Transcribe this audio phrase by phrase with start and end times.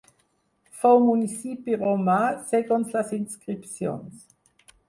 [0.83, 2.17] Fou municipi romà
[2.53, 4.29] segons les inscripcions.